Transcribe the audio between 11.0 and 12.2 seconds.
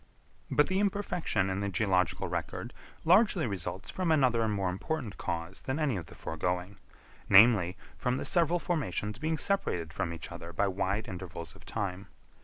intervals of time.